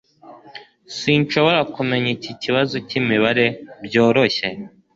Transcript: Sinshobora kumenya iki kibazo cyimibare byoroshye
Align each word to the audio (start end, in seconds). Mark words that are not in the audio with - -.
Sinshobora 0.97 1.59
kumenya 1.75 2.09
iki 2.17 2.31
kibazo 2.41 2.75
cyimibare 2.87 3.45
byoroshye 3.85 4.47